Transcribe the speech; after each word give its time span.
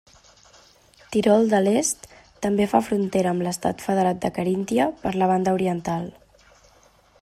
Tirol 1.15 1.45
de 1.51 1.59
l'Est 1.65 2.07
també 2.47 2.67
fa 2.73 2.81
frontera 2.87 3.35
amb 3.35 3.47
l'estat 3.49 3.87
federat 3.91 4.25
de 4.27 4.35
Caríntia 4.39 4.91
per 5.05 5.17
la 5.23 5.33
banda 5.35 5.59
oriental. 5.61 6.13